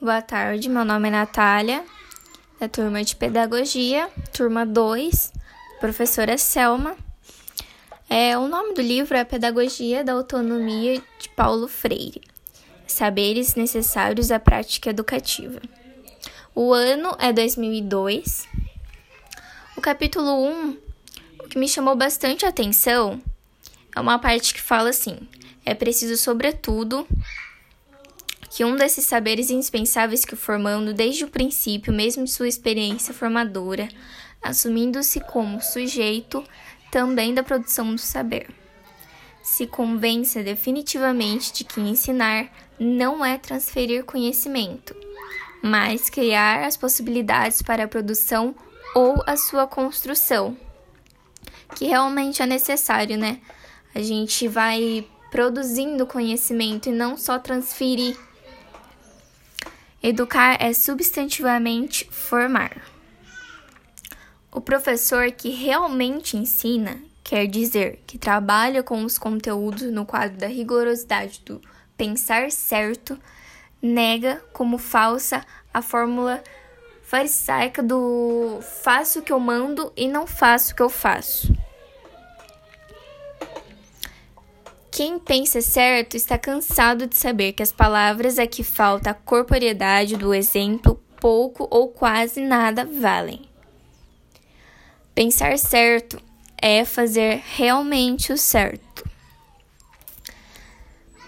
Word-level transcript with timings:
Boa 0.00 0.22
tarde, 0.22 0.68
meu 0.68 0.84
nome 0.84 1.08
é 1.08 1.10
Natália, 1.10 1.84
da 2.60 2.68
turma 2.68 3.02
de 3.02 3.16
Pedagogia, 3.16 4.08
turma 4.32 4.64
2, 4.64 5.32
professora 5.80 6.38
Selma. 6.38 6.96
É, 8.08 8.38
o 8.38 8.46
nome 8.46 8.74
do 8.74 8.80
livro 8.80 9.16
é 9.16 9.24
Pedagogia 9.24 10.04
da 10.04 10.12
Autonomia 10.12 11.02
de 11.18 11.28
Paulo 11.30 11.66
Freire. 11.66 12.22
Saberes 12.86 13.56
necessários 13.56 14.30
à 14.30 14.38
prática 14.38 14.90
educativa. 14.90 15.60
O 16.54 16.72
ano 16.72 17.16
é 17.18 17.32
2002. 17.32 18.46
O 19.76 19.80
capítulo 19.80 20.46
1, 20.46 20.78
o 21.40 21.48
que 21.48 21.58
me 21.58 21.68
chamou 21.68 21.96
bastante 21.96 22.46
atenção 22.46 23.20
é 23.96 24.00
uma 24.00 24.20
parte 24.20 24.54
que 24.54 24.60
fala 24.60 24.90
assim: 24.90 25.18
é 25.66 25.74
preciso, 25.74 26.16
sobretudo, 26.16 27.04
que 28.50 28.64
um 28.64 28.76
desses 28.76 29.04
saberes 29.04 29.50
indispensáveis 29.50 30.24
que 30.24 30.34
o 30.34 30.36
formando 30.36 30.94
desde 30.94 31.24
o 31.24 31.28
princípio, 31.28 31.92
mesmo 31.92 32.24
de 32.24 32.30
sua 32.30 32.48
experiência 32.48 33.12
formadora, 33.12 33.88
assumindo-se 34.42 35.20
como 35.20 35.62
sujeito 35.62 36.42
também 36.90 37.34
da 37.34 37.42
produção 37.42 37.94
do 37.94 38.00
saber. 38.00 38.48
Se 39.42 39.66
convença 39.66 40.42
definitivamente 40.42 41.52
de 41.52 41.64
que 41.64 41.80
ensinar 41.80 42.50
não 42.78 43.24
é 43.24 43.36
transferir 43.38 44.04
conhecimento, 44.04 44.94
mas 45.62 46.08
criar 46.08 46.64
as 46.64 46.76
possibilidades 46.76 47.62
para 47.62 47.84
a 47.84 47.88
produção 47.88 48.54
ou 48.94 49.22
a 49.26 49.36
sua 49.36 49.66
construção, 49.66 50.56
que 51.74 51.86
realmente 51.86 52.42
é 52.42 52.46
necessário, 52.46 53.18
né? 53.18 53.40
A 53.94 54.00
gente 54.00 54.46
vai 54.48 55.06
produzindo 55.30 56.06
conhecimento 56.06 56.88
e 56.88 56.92
não 56.92 57.16
só 57.16 57.38
transferir 57.38 58.16
Educar 60.00 60.56
é 60.60 60.72
substantivamente 60.72 62.08
formar. 62.10 62.80
O 64.52 64.60
professor 64.60 65.30
que 65.32 65.50
realmente 65.50 66.36
ensina 66.36 67.02
quer 67.24 67.46
dizer 67.46 68.02
que 68.06 68.16
trabalha 68.16 68.82
com 68.82 69.04
os 69.04 69.18
conteúdos 69.18 69.90
no 69.92 70.06
quadro 70.06 70.38
da 70.38 70.46
rigorosidade 70.46 71.42
do 71.44 71.60
pensar 71.96 72.52
certo, 72.52 73.18
nega 73.82 74.40
como 74.52 74.78
falsa 74.78 75.44
a 75.74 75.82
fórmula 75.82 76.44
farisaica 77.02 77.82
do 77.82 78.60
faço 78.82 79.18
o 79.18 79.22
que 79.22 79.32
eu 79.32 79.40
mando 79.40 79.92
e 79.96 80.06
não 80.06 80.28
faço 80.28 80.72
o 80.72 80.76
que 80.76 80.82
eu 80.82 80.88
faço. 80.88 81.52
Quem 84.98 85.16
pensa 85.16 85.60
certo 85.60 86.16
está 86.16 86.36
cansado 86.36 87.06
de 87.06 87.16
saber 87.16 87.52
que 87.52 87.62
as 87.62 87.70
palavras 87.70 88.36
a 88.36 88.48
que 88.48 88.64
falta 88.64 89.10
a 89.10 89.14
corporeidade 89.14 90.16
do 90.16 90.34
exemplo 90.34 91.00
pouco 91.20 91.68
ou 91.70 91.86
quase 91.86 92.40
nada 92.40 92.84
valem. 92.84 93.48
Pensar 95.14 95.56
certo 95.56 96.20
é 96.60 96.84
fazer 96.84 97.44
realmente 97.46 98.32
o 98.32 98.36
certo. 98.36 99.08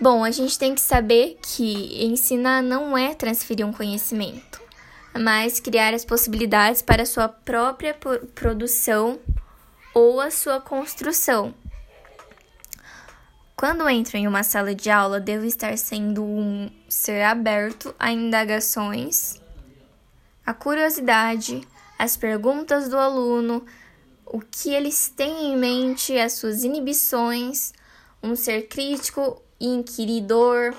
Bom, 0.00 0.24
a 0.24 0.32
gente 0.32 0.58
tem 0.58 0.74
que 0.74 0.80
saber 0.80 1.38
que 1.40 2.04
ensinar 2.04 2.64
não 2.64 2.98
é 2.98 3.14
transferir 3.14 3.64
um 3.64 3.72
conhecimento, 3.72 4.60
mas 5.16 5.60
criar 5.60 5.94
as 5.94 6.04
possibilidades 6.04 6.82
para 6.82 7.04
a 7.04 7.06
sua 7.06 7.28
própria 7.28 7.96
produção 8.34 9.20
ou 9.94 10.20
a 10.20 10.28
sua 10.28 10.60
construção. 10.60 11.54
Quando 13.60 13.86
entro 13.90 14.16
em 14.16 14.26
uma 14.26 14.42
sala 14.42 14.74
de 14.74 14.88
aula, 14.88 15.20
devo 15.20 15.44
estar 15.44 15.76
sendo 15.76 16.24
um 16.24 16.70
ser 16.88 17.20
aberto 17.20 17.94
a 17.98 18.10
indagações, 18.10 19.38
a 20.46 20.54
curiosidade, 20.54 21.60
as 21.98 22.16
perguntas 22.16 22.88
do 22.88 22.96
aluno, 22.96 23.62
o 24.24 24.40
que 24.40 24.72
eles 24.72 25.12
têm 25.14 25.52
em 25.52 25.58
mente, 25.58 26.18
as 26.18 26.32
suas 26.32 26.64
inibições, 26.64 27.74
um 28.22 28.34
ser 28.34 28.66
crítico 28.66 29.42
e 29.60 29.66
inquiridor, 29.66 30.74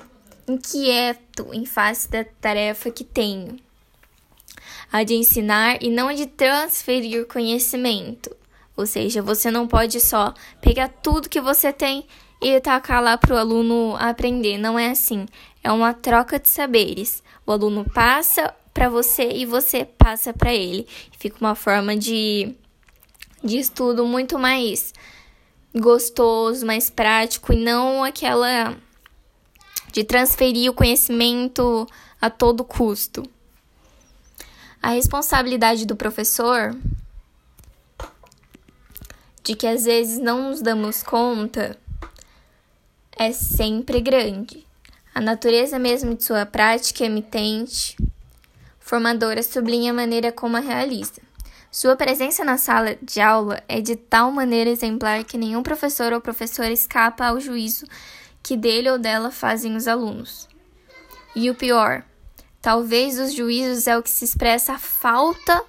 inquieto 0.48 1.50
em 1.52 1.64
face 1.64 2.10
da 2.10 2.24
tarefa 2.24 2.90
que 2.90 3.04
tenho. 3.04 3.58
A 4.92 5.04
de 5.04 5.14
ensinar 5.14 5.80
e 5.80 5.88
não 5.88 6.08
a 6.08 6.14
de 6.14 6.26
transferir 6.26 7.28
conhecimento. 7.28 8.34
Ou 8.76 8.86
seja, 8.86 9.22
você 9.22 9.52
não 9.52 9.68
pode 9.68 10.00
só 10.00 10.34
pegar 10.60 10.88
tudo 10.88 11.28
que 11.28 11.40
você 11.40 11.72
tem 11.72 12.08
e 12.42 12.60
tacar 12.60 13.00
lá 13.00 13.16
para 13.16 13.34
o 13.34 13.38
aluno 13.38 13.96
aprender. 13.98 14.58
Não 14.58 14.76
é 14.76 14.90
assim. 14.90 15.26
É 15.62 15.70
uma 15.70 15.94
troca 15.94 16.40
de 16.40 16.50
saberes. 16.50 17.22
O 17.46 17.52
aluno 17.52 17.88
passa 17.88 18.52
para 18.74 18.88
você 18.88 19.30
e 19.30 19.46
você 19.46 19.84
passa 19.84 20.32
para 20.32 20.52
ele. 20.52 20.86
Fica 21.18 21.36
uma 21.40 21.54
forma 21.54 21.96
de, 21.96 22.52
de 23.44 23.58
estudo 23.58 24.04
muito 24.04 24.38
mais 24.40 24.92
gostoso, 25.72 26.66
mais 26.66 26.90
prático 26.90 27.52
e 27.52 27.56
não 27.56 28.02
aquela 28.02 28.76
de 29.92 30.02
transferir 30.02 30.70
o 30.70 30.74
conhecimento 30.74 31.86
a 32.20 32.28
todo 32.28 32.64
custo. 32.64 33.22
A 34.82 34.90
responsabilidade 34.90 35.86
do 35.86 35.94
professor 35.94 36.74
de 39.44 39.54
que 39.54 39.66
às 39.66 39.84
vezes 39.84 40.18
não 40.18 40.50
nos 40.50 40.60
damos 40.60 41.02
conta 41.02 41.78
é 43.22 43.32
sempre 43.32 44.00
grande. 44.00 44.66
A 45.14 45.20
natureza 45.20 45.78
mesmo 45.78 46.14
de 46.14 46.24
sua 46.24 46.44
prática 46.44 47.04
emitente, 47.04 47.96
formadora, 48.80 49.42
sublinha 49.42 49.92
a 49.92 49.94
maneira 49.94 50.32
como 50.32 50.56
a 50.56 50.60
realiza. 50.60 51.20
Sua 51.70 51.96
presença 51.96 52.44
na 52.44 52.58
sala 52.58 52.96
de 53.00 53.20
aula 53.20 53.62
é 53.68 53.80
de 53.80 53.94
tal 53.96 54.32
maneira 54.32 54.68
exemplar 54.68 55.24
que 55.24 55.38
nenhum 55.38 55.62
professor 55.62 56.12
ou 56.12 56.20
professora 56.20 56.72
escapa 56.72 57.26
ao 57.26 57.40
juízo 57.40 57.86
que 58.42 58.56
dele 58.56 58.90
ou 58.90 58.98
dela 58.98 59.30
fazem 59.30 59.76
os 59.76 59.86
alunos. 59.86 60.48
E 61.34 61.48
o 61.48 61.54
pior, 61.54 62.04
talvez 62.60 63.18
os 63.18 63.32
juízos 63.32 63.86
é 63.86 63.96
o 63.96 64.02
que 64.02 64.10
se 64.10 64.24
expressa 64.24 64.74
a 64.74 64.78
falta 64.78 65.64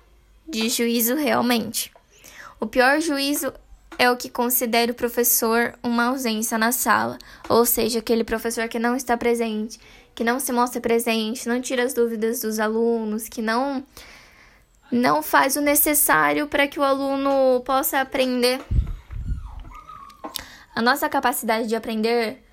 de 0.48 0.68
juízo 0.70 1.16
realmente. 1.16 1.92
O 2.60 2.66
pior 2.66 3.00
juízo 3.00 3.54
é 4.04 4.12
o 4.12 4.18
que 4.18 4.30
considera 4.30 4.92
o 4.92 4.96
professor 4.96 5.74
uma 5.82 6.08
ausência 6.08 6.58
na 6.58 6.72
sala, 6.72 7.18
ou 7.48 7.66
seja, 7.66 8.00
aquele 8.00 8.24
professor 8.24 8.68
que 8.68 8.78
não 8.78 8.96
está 8.96 9.16
presente, 9.16 9.80
que 10.14 10.24
não 10.24 10.40
se 10.40 10.52
mostra 10.52 10.82
presente, 10.82 11.48
não 11.48 11.62
tira 11.62 11.84
as 11.84 11.94
dúvidas 11.94 12.42
dos 12.42 12.60
alunos, 12.60 13.30
que 13.30 13.42
não 13.42 13.84
não 14.92 15.24
faz 15.24 15.56
o 15.56 15.62
necessário 15.62 16.48
para 16.48 16.68
que 16.68 16.80
o 16.80 16.84
aluno 16.84 17.62
possa 17.62 18.02
aprender. 18.02 18.62
A 20.76 20.82
nossa 20.82 21.10
capacidade 21.10 21.68
de 21.68 21.76
aprender, 21.76 22.44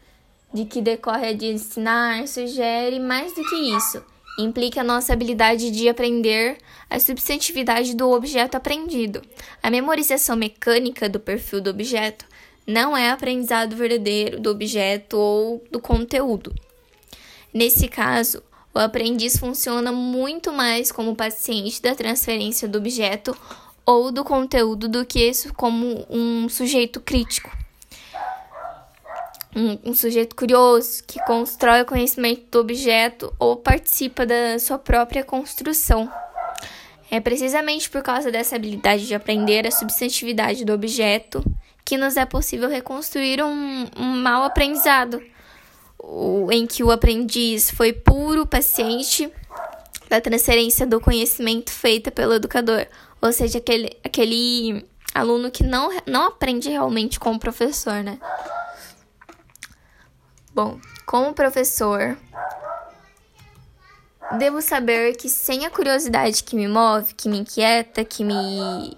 de 0.55 0.65
que 0.65 0.81
decorre 0.81 1.35
de 1.35 1.47
ensinar, 1.47 2.27
sugere 2.29 2.99
mais 2.99 3.35
do 3.35 3.45
que 3.45 3.57
isso 3.77 4.03
implica 4.43 4.81
a 4.81 4.85
nossa 4.85 5.13
habilidade 5.13 5.71
de 5.71 5.89
aprender 5.89 6.59
a 6.89 6.99
substantividade 6.99 7.95
do 7.95 8.11
objeto 8.11 8.57
aprendido. 8.57 9.23
A 9.63 9.71
memorização 9.71 10.37
mecânica 10.37 11.09
do 11.09 11.21
perfil 11.21 11.61
do 11.61 11.71
objeto 11.71 12.25
não 12.67 12.97
é 12.97 13.11
aprendizado 13.11 13.77
verdadeiro 13.77 14.41
do 14.41 14.51
objeto 14.51 15.17
ou 15.17 15.65
do 15.71 15.81
conteúdo. 15.81 16.55
Nesse 17.53 17.89
caso, 17.89 18.43
o 18.75 18.79
aprendiz 18.79 19.37
funciona 19.37 19.91
muito 19.91 20.53
mais 20.53 20.93
como 20.93 21.17
paciente 21.17 21.83
da 21.83 21.95
transferência 21.95 22.69
do 22.69 22.79
objeto 22.79 23.37
ou 23.85 24.13
do 24.13 24.23
conteúdo 24.23 24.89
do 24.89 25.05
que 25.05 25.33
como 25.57 26.07
um 26.09 26.49
sujeito 26.49 27.01
crítico 27.01 27.60
um, 29.55 29.91
um, 29.91 29.95
sujeito 29.95 30.37
curioso 30.37 31.03
que 31.07 31.23
constrói 31.25 31.83
o 31.83 31.87
conhecimento 31.87 32.43
do 32.51 32.61
objeto 32.61 33.35
ou 33.39 33.57
participa 33.57 34.25
da 34.25 34.59
sua 34.59 34.79
própria 34.79 35.25
construção. 35.25 36.11
É 37.11 37.19
precisamente 37.21 37.91
por 37.91 38.03
causa 38.03 38.31
dessa 38.31 38.55
habilidade 38.55 39.07
de 39.07 39.15
aprender 39.15 39.67
a 39.67 39.71
substantividade 39.71 40.65
do 40.65 40.73
objeto 40.73 41.45
que 41.85 41.97
nos 41.97 42.17
é 42.17 42.25
possível 42.25 42.69
reconstruir 42.69 43.43
um, 43.43 43.87
um 43.97 44.23
mau 44.23 44.45
aprendizado, 44.45 45.21
o, 45.99 46.49
em 46.53 46.67
que 46.67 46.85
o 46.85 46.91
aprendiz 46.93 47.71
foi 47.71 47.93
puro, 47.93 48.47
paciente 48.47 49.29
da 50.09 50.21
transferência 50.21 50.87
do 50.87 51.01
conhecimento 51.01 51.73
feita 51.73 52.11
pelo 52.11 52.35
educador, 52.35 52.87
ou 53.21 53.33
seja, 53.33 53.59
aquele, 53.59 53.97
aquele 54.05 54.87
aluno 55.13 55.51
que 55.51 55.65
não, 55.65 55.91
não 56.07 56.27
aprende 56.27 56.69
realmente 56.69 57.19
com 57.19 57.33
o 57.33 57.39
professor, 57.39 58.03
né? 58.05 58.19
Bom, 60.53 60.81
como 61.07 61.33
professor, 61.33 62.19
devo 64.39 64.61
saber 64.61 65.17
que 65.17 65.29
sem 65.29 65.65
a 65.65 65.71
curiosidade 65.71 66.43
que 66.43 66.57
me 66.57 66.67
move, 66.67 67.15
que 67.15 67.29
me 67.29 67.39
inquieta, 67.39 68.05
que 68.05 68.25
me 68.25 68.97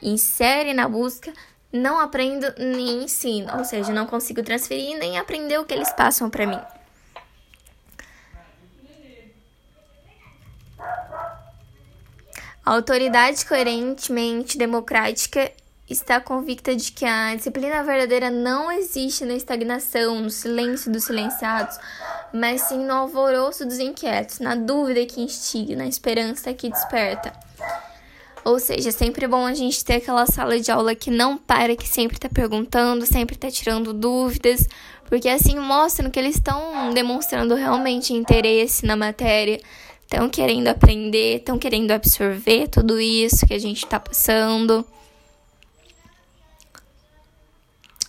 insere 0.00 0.72
na 0.72 0.88
busca, 0.88 1.32
não 1.72 1.98
aprendo 1.98 2.46
nem 2.56 3.04
ensino, 3.04 3.56
ou 3.58 3.64
seja, 3.64 3.92
não 3.92 4.06
consigo 4.06 4.42
transferir 4.42 4.96
nem 4.98 5.18
aprender 5.18 5.58
o 5.58 5.64
que 5.64 5.74
eles 5.74 5.90
passam 5.92 6.30
para 6.30 6.46
mim. 6.46 6.60
A 12.64 12.74
autoridade 12.74 13.44
coerentemente 13.44 14.56
democrática 14.56 15.50
está 15.92 16.20
convicta 16.20 16.74
de 16.74 16.90
que 16.92 17.04
a 17.04 17.34
disciplina 17.34 17.82
verdadeira 17.82 18.30
não 18.30 18.70
existe 18.72 19.24
na 19.24 19.34
estagnação, 19.34 20.20
no 20.20 20.30
silêncio 20.30 20.90
dos 20.90 21.04
silenciados, 21.04 21.78
mas 22.32 22.62
sim 22.62 22.78
no 22.78 22.92
alvoroço 22.92 23.64
dos 23.64 23.78
inquietos, 23.78 24.40
na 24.40 24.54
dúvida 24.54 25.04
que 25.06 25.20
instiga, 25.20 25.76
na 25.76 25.86
esperança 25.86 26.52
que 26.52 26.70
desperta. 26.70 27.32
Ou 28.44 28.58
seja, 28.58 28.88
é 28.88 28.92
sempre 28.92 29.28
bom 29.28 29.46
a 29.46 29.54
gente 29.54 29.84
ter 29.84 29.94
aquela 29.94 30.26
sala 30.26 30.58
de 30.58 30.70
aula 30.70 30.94
que 30.94 31.10
não 31.10 31.36
para, 31.36 31.76
que 31.76 31.88
sempre 31.88 32.16
está 32.16 32.28
perguntando, 32.28 33.06
sempre 33.06 33.36
está 33.36 33.48
tirando 33.50 33.92
dúvidas, 33.92 34.66
porque 35.04 35.28
assim 35.28 35.58
mostram 35.58 36.10
que 36.10 36.18
eles 36.18 36.34
estão 36.34 36.92
demonstrando 36.92 37.54
realmente 37.54 38.12
interesse 38.12 38.84
na 38.84 38.96
matéria, 38.96 39.60
estão 40.02 40.28
querendo 40.28 40.68
aprender, 40.68 41.36
estão 41.36 41.56
querendo 41.56 41.92
absorver 41.92 42.66
tudo 42.68 43.00
isso 43.00 43.46
que 43.46 43.54
a 43.54 43.58
gente 43.58 43.84
está 43.84 44.00
passando. 44.00 44.84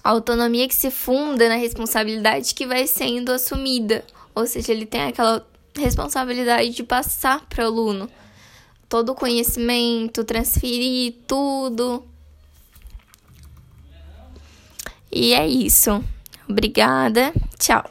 A 0.03 0.09
autonomia 0.09 0.67
que 0.67 0.75
se 0.75 0.91
funda 0.91 1.47
na 1.47 1.55
responsabilidade 1.55 2.53
que 2.53 2.67
vai 2.67 2.85
sendo 2.87 3.31
assumida, 3.31 4.03
ou 4.35 4.45
seja, 4.45 4.71
ele 4.71 4.85
tem 4.85 5.03
aquela 5.03 5.47
responsabilidade 5.75 6.71
de 6.71 6.83
passar 6.83 7.45
para 7.47 7.63
o 7.63 7.67
aluno 7.67 8.09
todo 8.93 9.13
o 9.13 9.15
conhecimento, 9.15 10.23
transferir 10.23 11.15
tudo. 11.25 12.05
E 15.11 15.33
é 15.33 15.47
isso. 15.47 16.03
Obrigada. 16.47 17.33
Tchau. 17.57 17.89